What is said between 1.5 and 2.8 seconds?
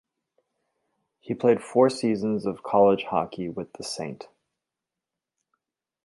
four seasons of